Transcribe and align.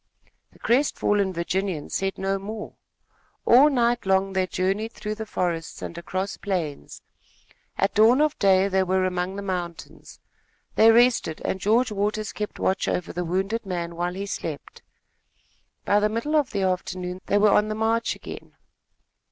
The 0.51 0.57
crestfallen 0.57 1.31
Virginian 1.31 1.91
said 1.91 2.17
no 2.17 2.39
more. 2.39 2.73
All 3.45 3.69
night 3.69 4.07
long 4.07 4.33
they 4.33 4.47
journeyed 4.47 4.93
through 4.93 5.13
the 5.13 5.27
forests 5.27 5.79
and 5.83 5.95
across 5.95 6.37
plains. 6.37 7.03
At 7.77 7.93
dawn 7.93 8.19
of 8.19 8.35
day 8.39 8.67
they 8.67 8.81
were 8.81 9.05
among 9.05 9.35
the 9.35 9.43
mountains. 9.43 10.19
They 10.73 10.89
rested 10.91 11.39
and 11.45 11.59
George 11.59 11.91
Waters 11.91 12.33
kept 12.33 12.57
watch 12.57 12.87
over 12.87 13.13
the 13.13 13.23
wounded 13.23 13.63
man 13.63 13.95
while 13.95 14.15
he 14.15 14.25
slept. 14.25 14.81
By 15.85 15.99
the 15.99 16.09
middle 16.09 16.35
of 16.35 16.49
the 16.49 16.63
afternoon, 16.63 17.21
they 17.27 17.37
were 17.37 17.51
on 17.53 17.67
the 17.67 17.75
march 17.75 18.15
again. 18.15 18.55